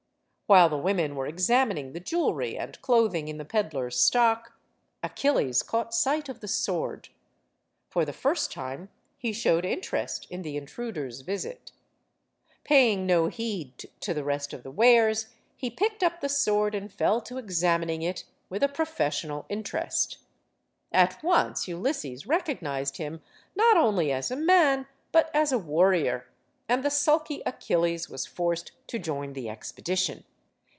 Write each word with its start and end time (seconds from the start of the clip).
While 0.47 0.67
the 0.67 0.75
women 0.77 1.15
were 1.15 1.27
examining 1.27 1.93
the 1.93 2.01
jewelry 2.01 2.57
and 2.57 2.81
clothing 2.81 3.29
in 3.29 3.37
the 3.37 3.45
ped 3.45 3.69
dler's 3.71 3.97
stock, 3.97 4.51
Achilles 5.01 5.63
caught 5.63 5.93
sight 5.93 6.27
of 6.27 6.41
the 6.41 6.47
sword. 6.49 7.07
For 7.89 8.03
the 8.03 8.11
first 8.11 8.51
time, 8.51 8.89
he 9.17 9.31
showed 9.31 9.63
interest 9.63 10.27
in 10.29 10.41
the 10.41 10.57
intruder's 10.57 11.21
visit. 11.21 11.71
Paying 12.65 13.05
no 13.05 13.27
heed 13.27 13.77
to 14.01 14.13
the 14.13 14.25
rest 14.25 14.51
of 14.51 14.63
the 14.63 14.71
wares, 14.71 15.27
he 15.55 15.69
picked 15.69 16.03
up 16.03 16.19
the 16.19 16.27
sword 16.27 16.75
and 16.75 16.91
fell 16.91 17.21
to 17.21 17.37
examining 17.37 18.01
it 18.01 18.25
with 18.49 18.61
a 18.61 18.67
professional 18.67 19.45
interest. 19.47 20.17
At 20.91 21.23
once, 21.23 21.65
Ulysses 21.69 22.27
recognized 22.27 22.97
him 22.97 23.21
not 23.55 23.77
only 23.77 24.11
as 24.11 24.29
a 24.31 24.35
man, 24.35 24.87
but 25.13 25.33
as 25.33 25.53
a 25.53 25.57
warrior; 25.57 26.27
and 26.67 26.83
the 26.83 26.89
sulky 26.91 27.41
Achilles 27.45 28.09
was 28.09 28.25
forced 28.25 28.73
to 28.87 28.99
join 28.99 29.31
the 29.31 29.47
expedition. 29.47 30.25